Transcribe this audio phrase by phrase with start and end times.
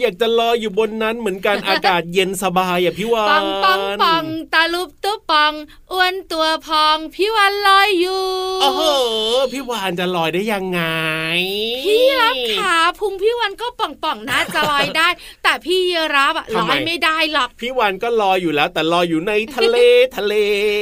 [0.00, 5.52] อยากจะลอยอยู่บนนั้นเหมือนกันอากาศเย็นสบายอะพี่วานปองปองปองตาลุบตุ๊บปอง
[5.92, 8.24] อ้วนตัวพองพี่วันลอยอยู่
[8.62, 8.82] โอ้โห
[9.52, 10.80] พี่วานจะลอยได้ยังไง
[11.84, 15.08] พี่รับขาพุงพี่วันก็ป่องป่องๆนะจะลอยได้
[15.42, 15.80] แต่พี่
[16.16, 19.76] รับอะลอยไม่ได้หรอกพี่วานก็ลอยอยู่แล้ว แต่ลอยอยู่ในทะเล
[20.16, 20.34] ทะเล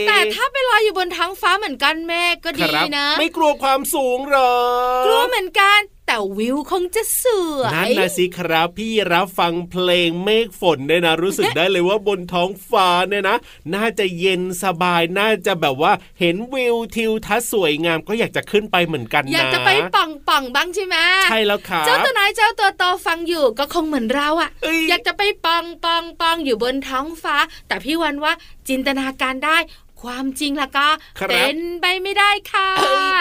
[0.08, 4.54] แต่ถ้าไปลอยอยู่บนท้องฟ้าเหมือนกันแม่ก็คดีรับนะ ไม่กลัวความสูงหรอ
[5.06, 7.24] กลัวเหมือนกัน แต่วิวคงจะส
[7.58, 13.36] วยนั่นนะสิครับพี่รับฟังเพลงเมฆฝนเนี่ยนะรู้สึกได้เลยว่าบนท้องฟ้าเนี่ยนะ
[13.74, 27.36] น่าจะเย็นสบายน่าจะแบบว่าเห็นวิวทิวทัศน์สวยงามก็อยากจะขึ้นไปเหมือนกันนะอยากจะไปป่องป่องๆบ้างใช่ไหมใช่แล้วครับเจ้าตัวไหนเจ้าตัวโตฟังอยู่ก็คงเหมือนเราอะเอ้ยอยากจะไปปองปองปองอยู่บนท้องฟ้า
[27.68, 28.32] แต่พี่วันว่า
[28.68, 29.58] จินตนาการได้
[30.02, 32.68] ความจริงล่ะก็ครับเป็นไปไม่ได้ค่ะ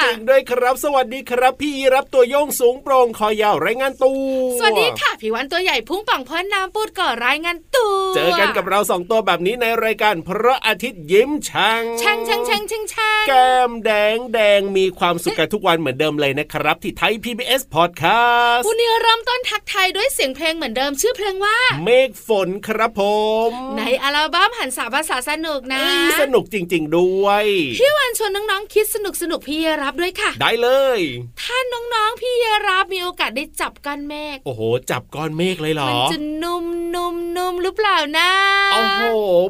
[0.03, 23.01] เอ้ยจริงด้วยครับ สวัสดีครับ พี่รับตัวโยงสูงโปร่งคอยาวรายงานตัวสวัสดีค่ะพี่วันตัวใหญ่พุ่งป่องพ้นน้ำปูดก่อรายงานตัวเจอกันกับเราสองตัวแบบนี้ในรายการพระอาทิตย์ยิ้มช่างช่างช่างช่างช่างช่างแก้มแดงแดงมีความสุขกันทุกวันเหมือนเดิมเลยนะครับ ที่ไทย PBS Podcast วันนี้เริ่มต้นทักทายด้วยเสียงเพลงเหมือนเดิมชื่อเพลงว่า เมฆฝนครับผ
[23.49, 27.45] ม ในอัลบั้มหันสาภาษาสนุกนะเอ้ยสนุกจริง ๆ ด้วย
[27.77, 30.99] พี่วันชวนน้องๆคิดสนุกสนุกๆพี่รับด้วยค่ะ ได้เลย
[31.41, 32.33] ถ้าน้องๆพี่
[32.67, 34.61] รับมีโอกาสได้จับก้อนเมฆโอ้โห
[34.91, 38.29] จับก้อนเมฆเลยเหรอ มันจะนุ่มนุ่มนุ่มหรือเปล่านะ
[38.73, 39.03] โอ้โห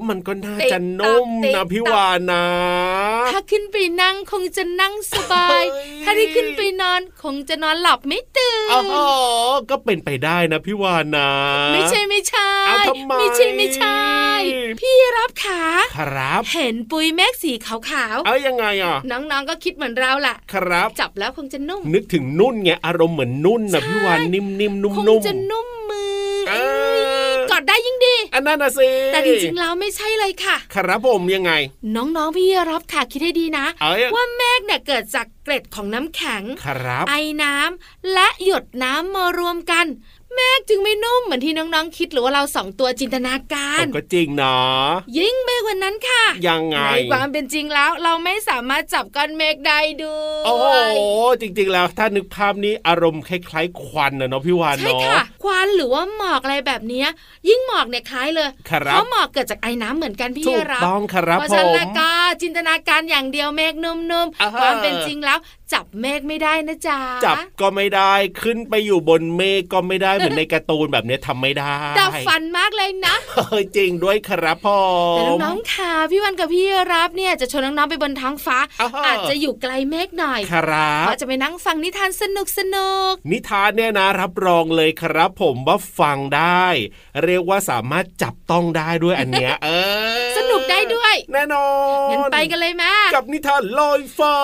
[0.10, 2.45] มันก็น่าจะนุ่มติ๊กต๊นะอกพี่วานนะ
[3.31, 5.68] ถ้าขึ้นไปนั่งคงจะนั่งสบายเฮ้ย
[6.04, 8.95] ถ้าได้ขึ้นไปนอนคงจะนอนหลับไม่ตื่นโอ้โห
[9.69, 11.30] ก็เป็นไปได้นะพี่วานนะ
[11.74, 14.00] ไม่ใช่ไม่ใช่เอาทำไมไม่ใช่ไม่ใช่
[14.81, 15.62] พี่รับขา
[15.98, 26.13] ครับ เห็นปุยเมฆสีขาวเอายังไงอะๆน้องๆก็คิดเหมือนเราแหละครับ จับแล้วคงจะนุ่ม นึกถึงนุ่นไงอารมณ์เหมือนนุ่นนะใช่พี่วานนิ่มๆนุ่คงมจะนุ่มมือ
[26.50, 26.95] เอเอ้อ
[27.31, 31.51] ยกอดได้ยิ่งดี อันนั้นนะสิแต่จริงๆแล้วไม่ใช่เลยค่ะ ครับผมยังไง
[31.95, 37.13] น้องๆพี่รับค่ะคิดให้ดีนะเอ้ยว่าเมฆเนี่ยเกิดจากเกล็ดของน้ำแข็ง ครับ ไอ
[37.44, 39.85] น้ำและหยดน้ำมารวมกัน
[40.35, 44.56] เมฆจึงไม่นุ่มเหมือนที่น้องๆคิดหรือว่าเราสองตัวจินตนาการก็จริงนะ
[45.18, 50.68] ยิ่งไปกว่านั้นค่ะ ยังไงในความเป็นจริงแล้วเราไม่สามารถจับก้อนเมฆได้ด้วโอ้โห
[51.31, 57.07] ยจริง ๆ แล้วถ้านึกภาพนี้อารมณ์คล้ายๆควันนะเนาะพี่วานใช่เนาะค่ะควันหรือว่าหมอกอะไรแบบเนี้ย
[57.50, 62.09] ยิ่งหมอกเนี่ยคล้ายเลยครับเพราะหมอกเกิดจากไอ้น้ำเหมือนกันพี่ถูกรับต้องครับเพราะผฉะนั้นมแล้วก็
[62.41, 63.95] จินตนาการอย่างเดียวเมฆนุ่
[64.25, 65.39] มอ่าๆฮะความเป็นจริงแล้ว
[65.73, 74.79] จับเมฆไม่ได้นะจ๊ะจับก็ไม่ได้ขึ้นไปอยู่บนเมฆก็ไม่ได้เหมือนในการ์ตูนแบบนี้ทำไม่ได้ดับฟันมากเลยนะเฮ้ยจริงด้วยครับพ่อ
[75.17, 86.65] แต่น้องๆค่ะพี่วันกับพี่รับเนี่ยจะชวนน้องๆไปบนท้องฟ้าอ่าฮะอาจจะอยู่ไกลเมฆหน่อยครับเพราะจะไปนั่งฟังนิทานสนุกสนุกนิทานเนี่ยนะรับรองเลยครับ ผมว่าฟังได้
[87.23, 89.69] เรียกว่าสามารถจับต้องได้ด้วยอันเนี้ยเอ
[90.19, 91.67] อสนุกได้ด้วย แน่นอ
[92.07, 94.35] นงั้นไปกันเลยแม่กับนิทานลอยฟ้า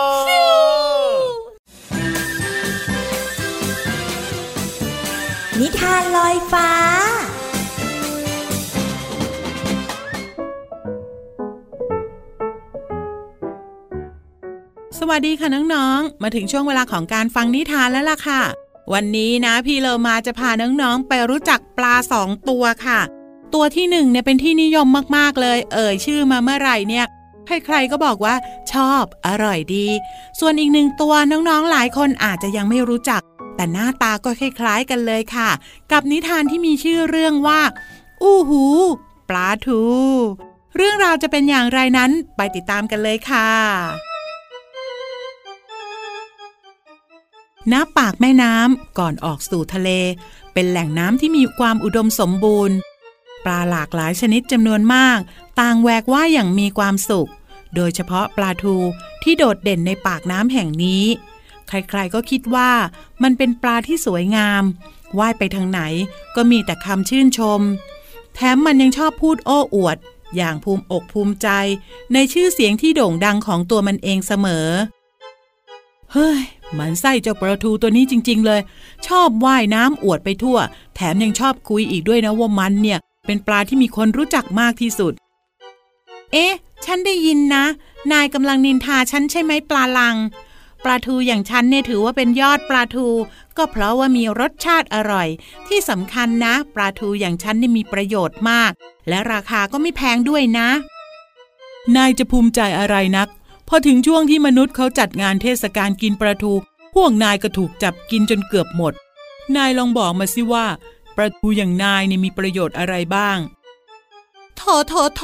[5.60, 6.70] นิทานลอยฟ้า
[15.00, 18.42] สวัสดีค่ะน้องๆ มาถึงช่วงเวลาของการฟังนิทานแล้วล่ะค่ะ
[18.94, 23.00] วันนี้นะพี่เลมาจะพาน้องๆ ไปรู้จักปลาสองตัวค่ะ
[23.54, 24.88] ตัวที่หนึ่งเนี่ยเป็นที่นิยม
[25.18, 27.06] มากๆเลย เอ่ยชื่อมาเมื่อไหร่เนี่ย
[27.48, 28.36] ใครๆก็บอกว่า
[28.74, 29.88] ชอบ อร่อยดี
[30.40, 33.22] ส่วนอีกหนึ่งตัวน้องๆหลายคนอาจจะยังไม่รู้จัก
[33.56, 35.50] แต่หน้าตาก็คล้ายๆกันเลยค่ะ
[35.92, 37.62] กับนิทานที่มีชื่อเรื่องว่า
[38.24, 38.66] อู้หู
[39.30, 39.84] ปลาทู
[40.76, 43.50] เรื่องราวจะเป็นอย่างไรนั้นไปติดตามกันเลยค่ะ
[47.72, 49.90] ณปากแม่น้ำก่อนออกสู่ทะเล
[50.54, 52.76] เป็นแหล่งน้ำที่มีความอุดมสมบูรณ์
[53.46, 55.20] ปลาหลากหลายชนิดจำนวนมาก
[55.60, 57.30] ต่างแหวกว่ายอย่างมีความสุข
[57.76, 58.76] โดยเฉพาะปลาทู
[59.24, 61.06] ที่โดดเด่นในปากน้ำแห่งนี้
[61.68, 62.72] ใครๆก็คิดว่า
[63.24, 64.64] มันเป็นปลาที่สวยงาม
[65.20, 65.82] ว่ายไปทางไหน
[66.36, 67.62] ก็มีแต่คำชื่นชม
[68.36, 69.98] แถมมันยังชอบพูดโอ้อวด
[70.36, 71.48] อย่างภูมิอกภูมิใจ
[72.14, 74.68] ในชื่อเสียงที่โด่งดังของตัวมันเองเสมอ
[76.14, 76.42] เฮ้ย
[76.78, 78.62] มันไส้เจ้าปลาทูตัวนี้จริง ๆ เลย
[79.08, 80.58] ชอบว่ายน้ำอวดไปทั่ว
[80.96, 85.14] แถมยังชอบคุยอีกด้วยนะว่ามันเนี่ย เป็นปลาที่มีคนรู้จักมากที่สุด
[86.34, 86.54] เอ๊ะ
[86.86, 87.66] ฉันได้ยินนะ
[88.12, 90.18] นายกำลังนินทาฉันใช่ไหมปลาลัง
[90.84, 93.08] ปลาทูอย่างฉันเนี่ยถือว่าเป็นยอดปลาทู
[93.58, 95.28] ก็เพราะว่ามีรสชาติอร่อย
[95.68, 98.72] ที่สำคัญนะ ปลาทูอย่างฉันเนี่ยมีประโยชน์มาก
[99.10, 100.70] และราคาก็ไม่แพงด้วยนะ
[101.96, 103.28] นายจะภูมิใจอะไรนัก
[103.68, 106.54] พอถึงช่วงที่มนุษย์เขาจัดงานเทศกาลกินปลาทู
[106.96, 108.94] พวกนายก็ถูกจับกินจนเกือบหมด
[109.56, 110.66] นายลองบอกมาสิว่า
[111.16, 113.38] ปลาทูอย่างนายเนี่ยมีประโยชน์อะไรบ้าง
[114.60, 115.24] โถโถโถ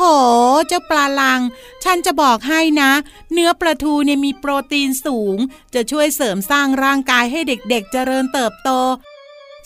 [0.67, 1.41] เจ้าปลาลัง
[1.83, 2.91] ฉันจะบอกให้นะ
[3.33, 5.38] เนื้อปลาทูเนี่ยมีโปรตีนสูง
[5.74, 8.69] จะช่วยเสริมสร้างร่างกายให้เด็กๆเจริญเติบโต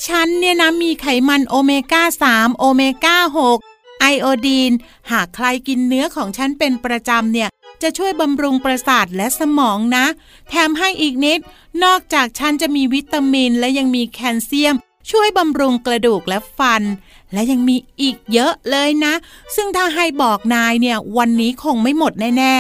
[0.08, 3.18] ฉันเนี่ยนะมีไขมันโอเมก้า 3 โอเมก้า
[3.60, 4.72] 6 ไอโอดีน
[5.12, 7.50] หากใครกินเนื้อของฉันเป็นประจำเนี่ย
[7.82, 10.06] จะช่วยบำรุงประสาทและสมองนะ
[10.50, 11.40] แถมให้อีกนิด
[11.84, 14.76] นอกจากฉันจะมีวิตามินและยังมีแคลเซียม
[15.12, 16.84] ช่วยบำรุงกระดูกและฟัน
[17.34, 19.14] และยังมีอีกเยอะเลยนะ
[19.56, 22.56] ซึ่งถ้าให้บอกนายเนี่ย วันนี้คงไม่หมดแน่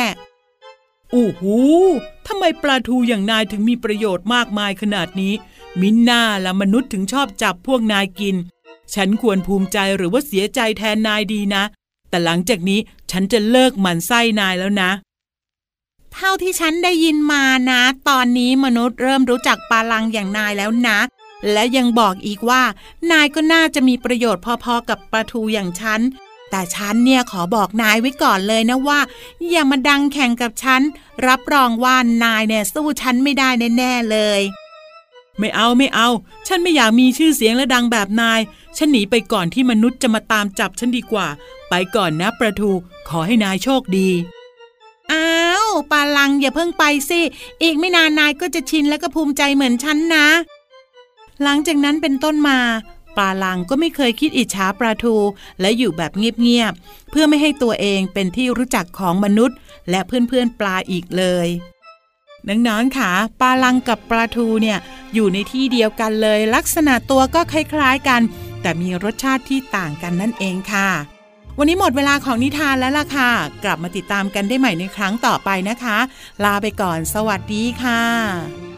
[0.53, 1.43] ๆโอ้โห
[2.27, 5.33] ทำไมปลาทูอย่างนายถึงมีประโยชน์มากมายขนาดนี้
[5.79, 8.35] มิน่าละมนุษย์ถึงชอบจับพวกนายกิน
[8.93, 11.63] ฉันควรภูมิใจหรือว่าเสียใจแทนนายดีนะ
[12.09, 12.79] แต่หลังจากนี้
[13.11, 14.91] ฉันจะเลิกหมันไส้นายแล้วนะ
[16.13, 20.97] เท่าที่ฉันได้ยินมานะ ตอนนี้มนุษย์เริ่มรู้จักปลาลังอย่างนายแล้วนะ
[21.51, 22.63] และยังบอกอีกว่า
[23.11, 26.01] นายก็น่าจะมีประโยชน์พอๆกับปลาทูอย่างฉัน
[26.49, 28.99] แต่ฉันเนี่ยขอบอกนายไว้ก่อนเลยนะว่า
[29.49, 30.81] อย่ามาดังแข่งกับฉัน
[31.27, 34.41] รับรองว่านายเนี่ยสู้ฉันไม่ได้แน่ๆเลย
[35.39, 36.09] ไม่เอาไม่เอา
[36.47, 38.39] ฉันไม่อยากมีชื่อเสียงและดังแบบนาย
[38.77, 41.27] ฉันหนีไปก่อนที่มนุษย์จะมาตามจับฉันดีกว่า
[41.69, 42.71] ไปก่อนนะประทู
[43.09, 44.09] ขอให้นายโชคดี
[45.11, 45.31] อ้า
[45.65, 47.21] วปาลังอย่าเพิ่งไปสิ
[47.61, 50.27] อีกไม่นานนายก็จะชินและก็ภูมิใจเหมือนฉันนะ
[51.43, 52.59] หลังจากนั้นเป็นต้นมา
[53.17, 55.15] ปลาลังก็ไม่เคยคิดอิจฉาปลาทู
[55.61, 59.57] และอยู่แบบเงียบๆเพื่อไม่ให้ตัวเองเป็นที่รู้จักของมนุษย์
[59.89, 61.47] และเพื่อนๆปลาอีกเลย
[62.47, 64.77] น้องๆค่ะปลาลังกับปลาทูเนี่ย
[65.13, 68.21] อยู่ในที่เดียวกันเลย ลักษณะตัวก็คล้ายๆกัน
[68.61, 70.89] แต่มีรสชาติที่ต่างกันนั่นเองค่ะ
[71.57, 73.31] วันนี้หมดเวลาของนิทานแล้วล่ะค่ะ
[73.63, 75.97] กลับมาติดตามกันได้ใหม่ในครั้งต่อไปนะคะ
[76.43, 78.68] ลาไปก่อน สวัสดีค่ะ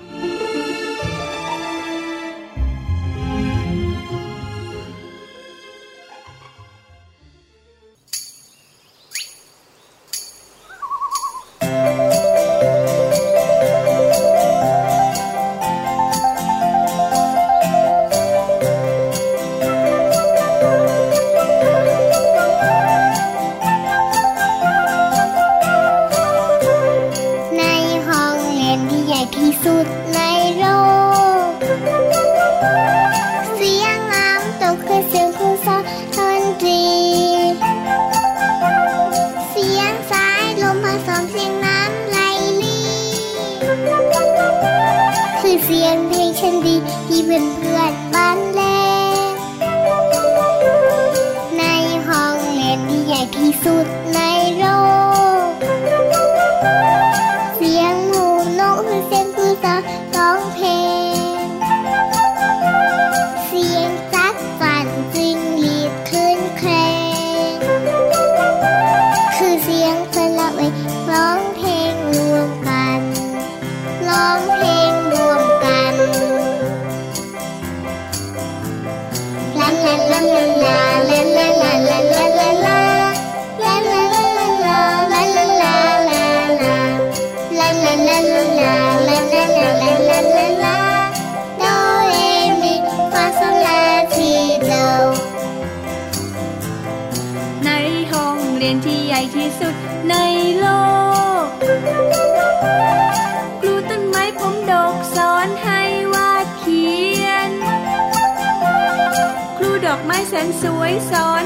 [110.33, 111.45] แสนสวยสอน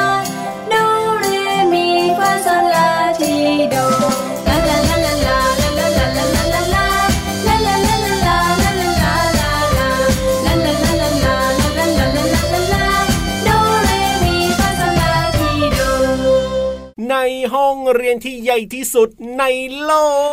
[17.95, 19.43] เรียนที่ใหญ่ที่สุดใน
[19.83, 19.91] โล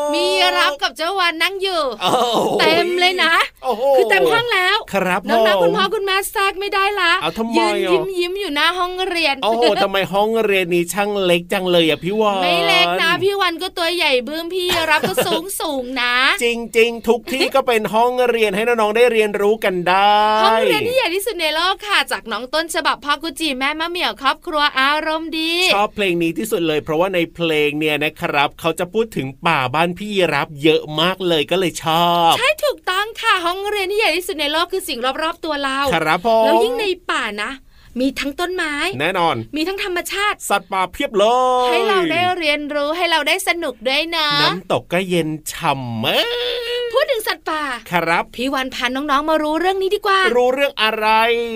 [0.09, 0.27] ก มี
[0.59, 3.35] รับกับเจ้าวันนั่งอยู่โอ้โหเต็มเลยนะ
[3.65, 16.47] โอ้โหคือเต็มห้องแล้วครับน้องผมๆคุณพ่อคุณแม่แทรกไม่ได้ละเอาทำไมยืนอะยิ้มยิ้มอยู่หน้าห้องเรียน โอ้โหทำไมห้องเรียนนี้ช่างเล็กจังเลยอะพี่วานไม่เล็กนะพี่วันก็ตัวใหญ่บื้มพี่รับก็สูงสูงนะ จ
[16.79, 37.53] ริง ๆ ทุกที่ก็เป็นห้องเรียนให้น้องๆได้เรียนรู้กันได้ห้องเรียนที่ใหญ่ที่สุดในโลกค่ะ จากน้องต้นฉบับพ่อกุจิแม่มะเหมี่ยวครอบครัวอารมณ์ดี ชอบเพลงนี้ที่สุดเลยเพราะว่าในเพลลงเนี่ยนะครับ เขาจะพูดถึงป่าบ้านพี่รับเยอะมากเลยก็เลยชอบ ใช่ถูกต้องค่ะห้องเรียนที่ใหญ่ที่สุดในโลกคือสิ่งรอบๆตัวเราครับผมแล้วยิ่งในป่านะ
[38.01, 41.25] มีทั้งต้นไม้ แน่นอน มีทั้งธรรมชาติ สัตว์ป่าเพียบเล
[41.67, 47.63] ยให้เราได้เรียนรู้ให้เราได้สนุกด้วยนะ น้ำตกก็เย็นฉ่ำเอ้ย พูดถึงสัตว์ป่า
[47.93, 51.07] ครับ พี่วันพาน้องๆมารู้เรื่องนี้ดีกว่า รู้เรื่องอะไร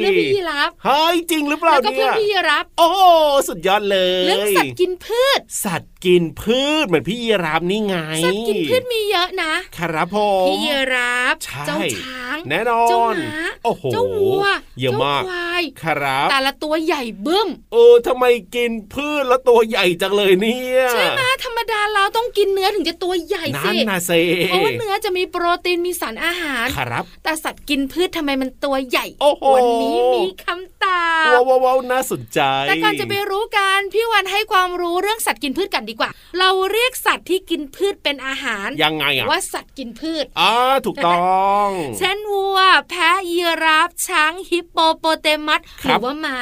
[0.00, 3.02] เรื่องพี่ยีรับเฮ้ยจริงหรือเปล่าแล้วก็เพื่เนี่อนยพี่ยีรับ โอ้โห
[3.48, 14.44] สุดยอดเลย เรื่องสัตว์กินพืช สัตว์กินพืชเหมือนพี่ยีราฟนี่ไง สัตว์กินพืชมีเยอะนะ ครับผมพี่ยีรับใช่เจ้าช้าง แน่นอน เจ้าม้าโอ้โห เจ้าวัว
[14.80, 24.12] เยอะมากเจ้ควาย ครับ แต่ละตัวใหญ่บึ้ม เออทำไมกินพืชแล้วตัวใหญ่จังเลยเนี่ย ใช่ไหมธรรมดาเราต้องกินเนื้อถึงจะตัวใหญ่นั่สินนะเซ
[24.46, 40.52] เพราะว่าเนื้อจะมีโปรตีนมีสารอาหารครับ แต่สัตว์กินพืชทำไมมันตัวใหญ่โอ้โหวันนี้มีคำตอบว้าวว้าวว้าวน่าสนใจ แต่ก่อนจะไปรู้กันพี่วันให้ความรู้เรื่องสัตว์กินพืชกันดีกว่า เราเรียกสัตว์ที่กินพืชเป็นอาหารยังไงอะว่าสัตว์กินพืชอ่า
[40.86, 42.58] ถูกต้อง เช่นวัว
[42.90, 46.38] แพะยีราฟช้างฮิปโปโปเตมัสคหรัรืบอว่าม้า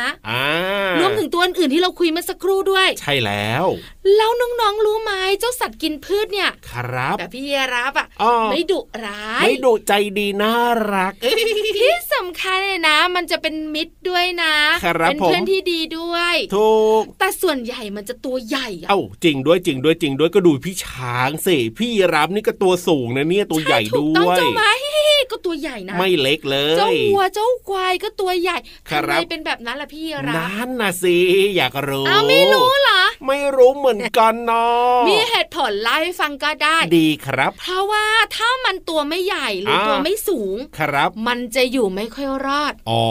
[0.96, 3.64] รรวมถึงตัวอื่นๆที่เราคุยเมื่อสักครู่ด้วย ใช่แล้ว
[4.16, 10.54] แล้วน้องๆรู้ไหมเจ้าสัตว์กินพืชเนี่ย ครับ แต่พี่ยีราฟอะอ้อไม่ดุร้ายไม่ดุใจดีน่า
[10.94, 11.42] รักเอ้ย
[11.78, 24.70] ที่สำคัญเลยนะ มันจะเป็นมิตรด้วยนะครับเป็นเพื่อนผมที่ดีด้วยถูกแต่ส่วนใหญ่มันจะตัวใหญ่อะเอ้าจริงด้วยจริงด้วยจริงด้วยก็ดูพี่ช้างสิพี่รับนี่ก็ตัวสูงนะเนี่ยตัวใหญ่ถูด้กต้องวยเจ้าไม้
[25.30, 28.56] ก็ตัวใหญ่นะ ไม่เล็กเลยเจ้าวัวเจ้าควายก็ตัวใหญ่
[28.90, 31.16] ครับทำไมเป็นแบบนั้นล่ะพี่รับนั่นนะสิ
[31.56, 38.06] อยากรู้อ้าวไม่รู้เหรอไม่รู้เหมือนกันเนาะมีเหตุผลเล่าให้ฟังก็ได้ ดีครับ เพราะว่า
[38.36, 43.02] ถ้ามันตัวไม่ใหญ่หรืออ่าตัวไม่สูงครับ มันจะอยู่ไม่ค่อยรอด อ๋อ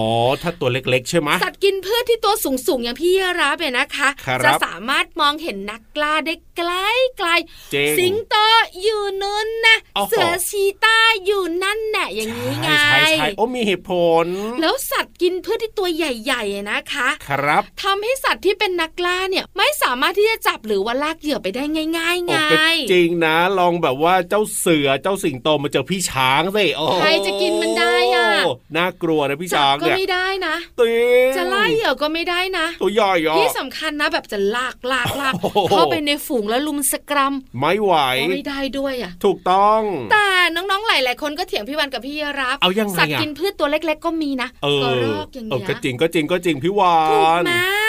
[0.41, 6.71] ถ้าตัวเล็กๆ ใช่ไหมสัตว์กินพืชที่ตัวสูงสูงๆอย่างพี่รับเนี่ยนะคะครับจะสามารถมองเห็นนักกล้าได้ไกล
[7.17, 8.35] ไกลๆเจ๋งสิงโต
[8.81, 14.25] อยู่นู้นนะโอ้โหเสือชีต้าอยู่นั่นแน่ะอย่างนี้ไงใช่ใช่ใช่โอ้มีเหตุผล
[14.61, 21.63] แล้วสัตว์กินพืชที่ตัวใหญ่ๆอะนะคะ ครับทำให้สัตว์ที่เป็นนักล่าเนี่ยไม่สามารถที่จะจับหรือว่าลากเหยื่อไปได้
[21.97, 22.57] ง่ายๆไงโอ้ก็
[22.91, 28.27] จริงนะลองแบบว่าเจ้าเสือเจ้าสิงโตมาเจอพี่ช้างสิโอ้ใครจะกินมันได้อะ
[28.77, 30.93] น่ากลัวนะพี่จัช้างก็เนี่ยไม่ได้นะติ
[31.29, 47.88] งจะล่าเหยื่อก็ไม่ได้นะ ตัวใหญ่เหรอที่สำคัญนะแบบจะลากลากลากโอ้โหเข้าไปในฝูงแล้วลุมสกรัม ไม่ไหวก็ไม่ได้ด้วยอะ ถูกต้อง แต่น้องๆหลาย ๆ คนก็เถียงพี่วันกับพี่รับเอายังไงอะสัตว์กินพืชตัวเล็ก ๆ ก็มีนะเออกระรอกอย่างเออเงี้ยก็จริงก็จริงก็จริงพี่วาถูกนมาเ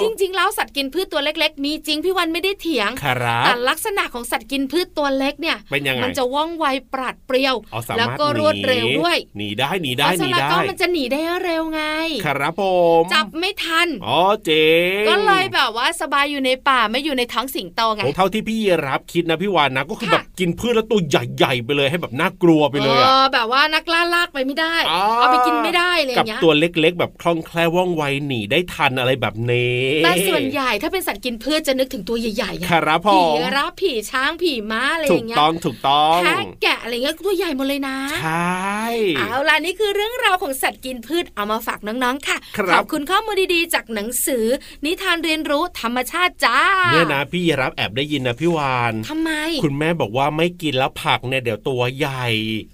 [0.00, 11.82] จริง ๆ แล้วสัตว์กินพืชตัวเล็ก ๆ มีจริงพี่วันไม่ได้เถียงครับแต่ลักษณะของสัตว์กินพืชตัวเล็กเนี่ยเป็นยังไงมันจะว่องไวปราดเปรียวเอาสาแล้วมารถก็รวดเร็วหนีด้วยหนีได้หนีเพได้ราะหฉะนีนั้นได้ก็มันจะหนีได้เร็วไง
[12.26, 12.62] ครับผ
[13.00, 14.66] มจับไม่ทันอ๋อเจ๋
[15.02, 38.82] งก็เลยแบบว่าสบายอยู่ในป่าไม่อยู่ในท้องสิงโตไงโอ้เท่าที่พี่รับคิดนะพี่วานนะก็คือค่ะแบบกินพืชแล้วตัวใหญ่ๆไปเลยให้แบบน่ากลัวไปเลยอะออแบบว่านักล่าลากไปไม่ได้อ่าเอาไปกินไม่ได้เลยอกับย่างเงี้ยตัวเล็กๆ แบบคล่องแคล่วว่องไวหนีได้ทันอะไรแบบนี้แต่ส่วนใหญ่ถ้าเป็นสัตว์กินพืชจะนึกถึงตัวใหญ่ๆไงครับผผีมรับผีช้างผีม้าอะไรอถูกย่างเงี้ยต้องถูกต้องแพะแกะอะไรเงี้ยตัวใหญ่หมดเลยนะใช่
[39.16, 44.44] เอาล่ะนี่คือเรื่องราวของสัตว์กินพืชเอามาฝากน้องๆค่ะครับขอบคุณข้อมูลดีๆ จากหนังสือ
[44.84, 46.58] นิทานเรียนรู้ธรรมชาติจ้า
[46.92, 49.30] เนี่ยนะพี่รับแอบได้ยินนะพี่วานทำไม
[49.64, 52.26] คุณแม่บอกว่าไม่กินแล้วผักเนี่ยเดี๋ยวตัวใหญ่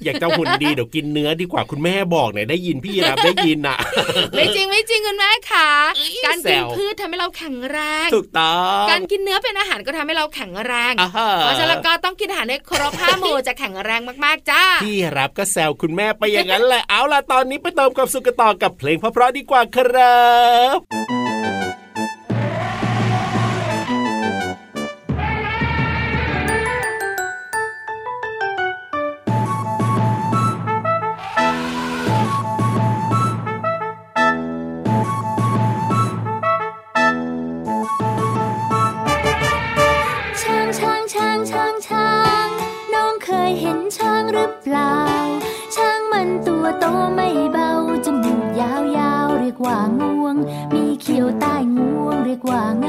[0.04, 3.78] อยากจะหุ่นดีเดี๋ยวกินเนื้อดีกว่าคุณแม่บอกเนี่ยได้ยินพี่รับได้ยินอะ
[4.34, 5.68] ไม่จริงไม่จริงคุณแม่ค่ะ
[6.24, 20.22] การแซกินวพืชทำให้เราแข็งแรงถูกต้องการกินเนื้อเป็นอาหารก็ทำให้เราแข็งแรงอ่าฮะเพราะฉะนั้นก็ต้องกินอาหารให้ครบห้าหมู่จะแข็งแรงมากๆจ้าพี่รับก็แซวคุณแม่ไปอย่างนั้นแหละเอาล่ะตอนนี้ไปเติมความสุขกันต่อกับเพลงเพราะๆดีกว่าครั
[20.76, 21.27] บ
[44.76, 44.92] ล่า
[45.74, 47.70] ช้างมันตัวโตไม่เบา
[48.04, 50.36] จมูกยาวๆ เรียกว่างวง
[50.74, 52.87] มีเขียวใต้งวง เรียกว่าง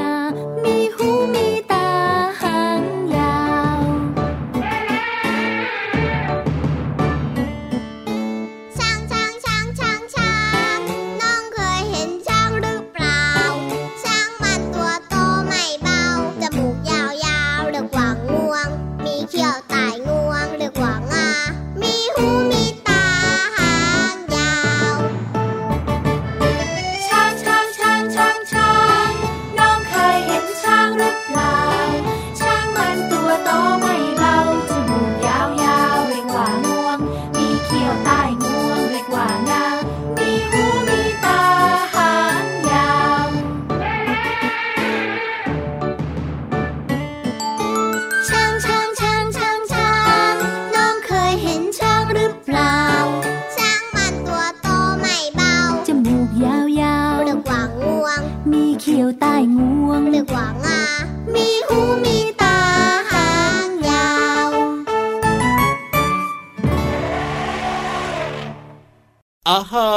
[69.50, 69.89] อ้าฮะ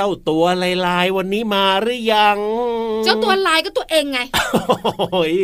[0.00, 2.38] เจ้าตัวลายลายๆวันนี้มาหรือยัง
[3.04, 4.18] เจ้าตัวลายก็ตัวเองไง
[5.10, 5.34] โอ้ย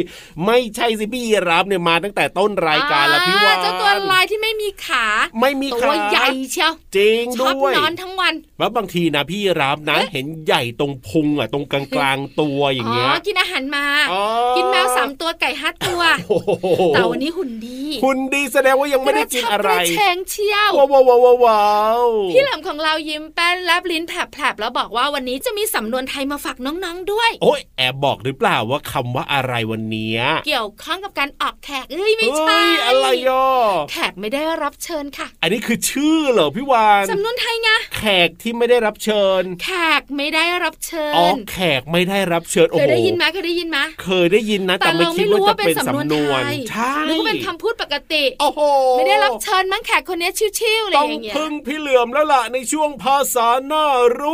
[0.47, 5.07] ไม่ใช่สิพี่ยีรับเนี่ยมาตั้งแต่ต้นรายการแล้วพี่วานเจ้าตัวลายที่ไม่มีขา
[5.41, 14.23] ไม่มีตัวขาใหญ่เชียวจริงชอบด้วยนอนทั้งวันแล้วบางทีนะพี่ยีรับนะ เห็นใหญ่ตรงพุงอะตรงกลางกลางๆตัวอย่างเงี้ยกินอาหารมาอ๋อ
[14.57, 16.51] กินแมวสามตัวไก่ห้าตัวโอ้โห
[16.95, 21.65] แต่วันนี้หุ่นดีคุณดีแสดงว่ายังไม่ได้กินอะไรกชับกระเชงเชียวว้าวว้าวว้าวว้า
[21.99, 22.01] ว
[22.33, 33.47] พี่เหลิมของเรายิ้มแป้นแลบลิ้นแผลบๆแล้วบอกว่าวันนี้จะมีสำนวนไทยมาฝากน้องๆด้วย โอ้ยแอบบอกหรือเปล่าว่าคำว่าอะไรวันเนี้ยเกี่ยวข้องกับการออกแขกเอ้ยไม่ใช่เฮ้ยอะไรย่อ
[33.91, 48.61] แขกไม่ได้รับเชิญค่ะ อันนี้คือชื่อเหรอพี่วานสำนวนไทยไงแขกที่ไม่ได้รับเชิญ แขกไม่ได้รับเชิอ๋อญแขกไม่ได้รับเชิญโอ้เคโหยได้ยินไหมเคยได้ยินไหมเคยได้ยินนะแต่ไม่คิดว่าจะเป็นสำนวนไทยใช่นึกว่าเป็นคำพูดปกติโอ้โห
[48.97, 53.87] ไม่ได้รับเชิญมั้งแขกคนนี้ชิวๆอะไรต้อองย่างเงี้ยพึ่งพี่เหลือมแล้วล่ะในช่วงภาษาหน้า
[54.21, 54.23] ร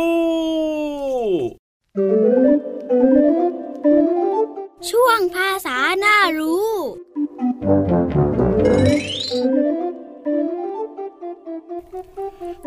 [4.89, 6.71] ช่วงภาษาหน้ารู้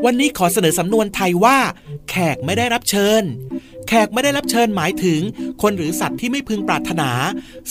[0.04, 1.58] วันนี้ขอเสนอสำนวนไทยว่า
[2.10, 3.22] แขกไม่ได้รับเชิญ
[3.88, 5.20] แขกไม่ได้รับเชิญหมายถึง
[5.62, 7.10] คนหรือสัตว์ที่ไม่พึงปรารถนา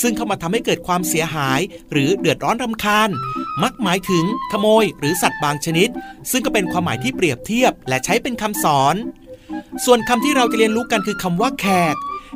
[0.01, 1.59] ซึ่งเข้ามาทำให้เกิดความเสียหาย
[1.91, 3.09] หรือเดือดร้อนรำคาญ
[3.63, 5.89] มักหมายถึง ขโมย หรือสัตว์บางชนิด
[6.31, 8.95] ซึ่งก็เป็นความหมายที่เปรียบเทียบ และใช้เป็นคำสอน
[9.85, 11.95] ส่วนคำที่เราจะเรียนรู้กันคือคำว่าแขก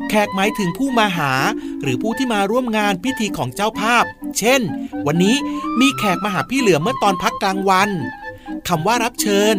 [0.10, 1.32] แขกหมายถึงผู้มาหา
[1.82, 4.04] หรือผู้ที่มาร่วมงานพิธีของเจ้าภาพ
[4.38, 4.62] เช่น
[5.08, 5.36] วันนี้
[5.80, 7.89] มีแขกมาหาพี่เหลือเมื่อตอนพักกลางวัน
[8.67, 9.56] คำว่ารับเชิญ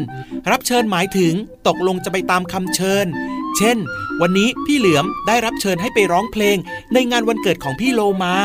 [0.51, 1.35] รับเชิญหมายถึง
[1.67, 3.07] ตกลงจะไปตามคำเชิญ
[3.57, 3.77] เช่น
[4.21, 6.57] วันนี้พี่เหลือมได้รับเชิญให้ไปร้องเพลง
[6.93, 8.37] ในงานวันเกิดของพี่โลมา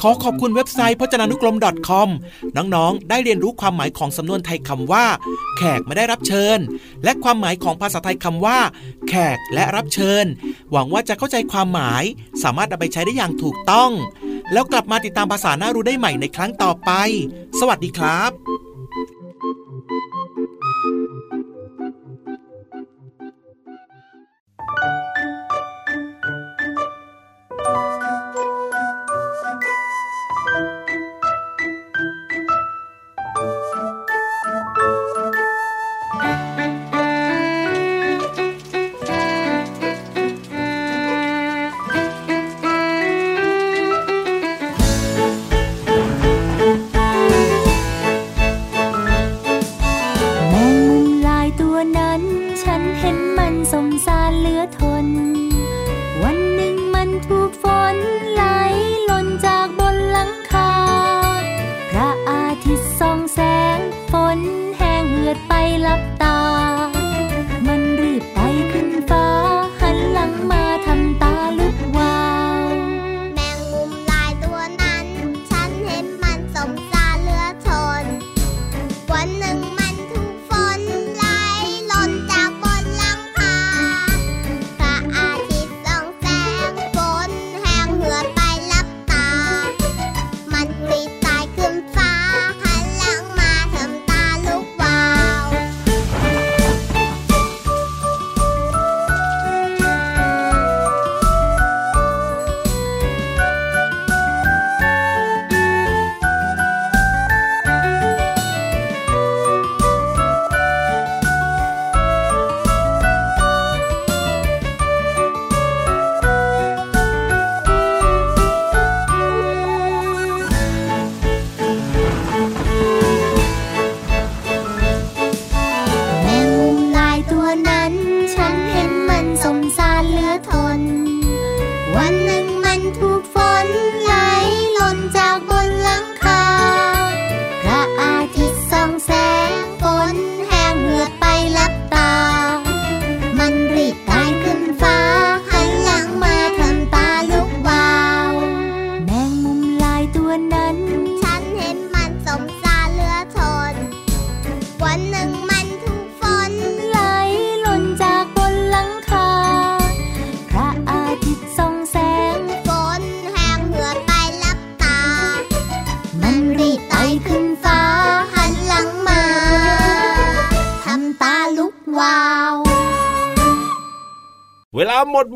[0.00, 1.56] ขอขอบคุณเว็บไซต์พจนานุกรม
[1.88, 2.08] .com
[2.56, 5.06] น้องๆ ได้เรียนรู้ความหมายของสำนวนไทยคำว่า
[5.56, 6.58] แขกไม่ได้รับเชิญ
[7.04, 8.58] และความหมายของภาษาไทยคำว่า
[9.08, 10.24] แขกและรับเชิญ
[10.72, 12.02] หวังว่าจะเข้าใจความหมาย
[12.42, 13.90] สามารถนำไปใช้ได้อย่างถูกต้อง
[14.52, 16.90] แล้วกลับมาติดตามภาษาหน้ารู้ได้ใหม่ในครั้งต่อไป
[17.60, 18.65] สวัสดีครับ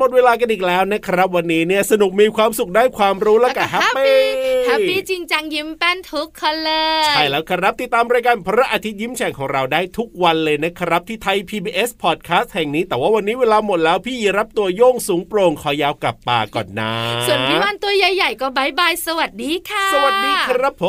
[0.01, 16.93] หมดหมดเวลากันอีกแล้วนะครับ วันนี้เนี่ยสนุกมีความสุขได้ความรู้แล้วก็ happy happyจริงจังยิ้มแป้นทุกคนเลยใช่แล้วครับติดตามรายการพระอาทิตย์ยิ้มแฉ่งของเราได้ทุกวันเลยนะครับ ที่ Thai PBS Podcast แห่งนี้ แต่ว่าวันนี้เวลาหมดแล้วพี่รับตัวโย่งสูงโปร่งคอยาวกลับป่าก่อนนะ
[17.27, 20.85] ส่วนพี่วันตัวใหญ่ๆก็ bye bye สวัสดีค่ะ สวัสดีครับผ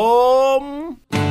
[0.60, 1.21] ม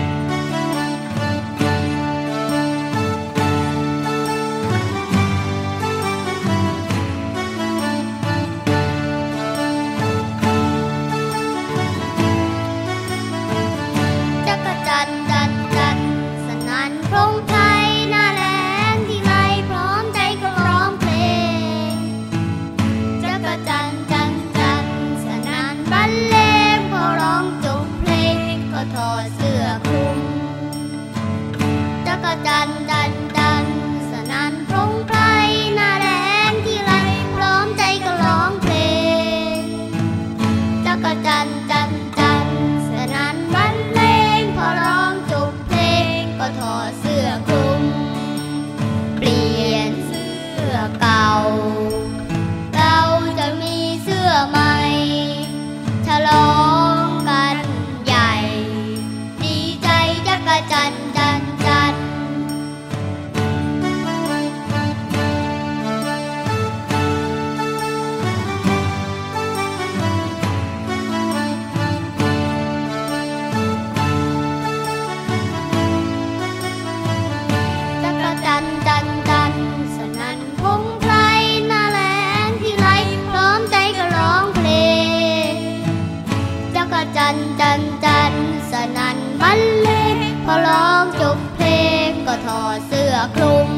[87.62, 88.34] จันจัน
[88.71, 91.67] สนันมันเลงพอร้องจบเพล
[92.08, 93.69] งก็ถอดเสื้อคลุม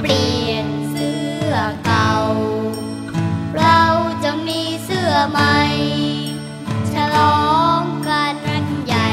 [0.00, 1.18] เปลี่ยนเสื้
[1.50, 1.52] อ
[1.84, 2.12] เก่า
[3.56, 3.82] เรา
[4.24, 5.58] จะมีเสื้อใหม่
[6.92, 7.46] ฉลอ
[7.80, 9.10] งกันนใหญ่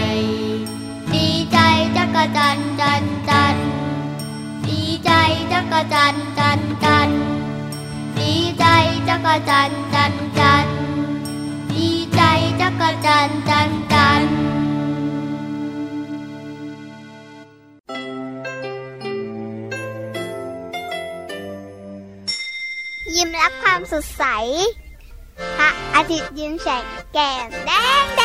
[1.13, 1.59] ดีใจ
[1.97, 3.57] จักจันจันจัน
[4.67, 5.11] ดีใจ
[5.51, 7.09] จักจันจันจัน
[8.19, 8.65] ดีใจ
[9.07, 9.82] จักจัน
[23.43, 24.23] รับความสดใส
[25.57, 27.71] พระอาทิตย์ยิ้มแฉกแก้มแด
[28.03, 28.22] ง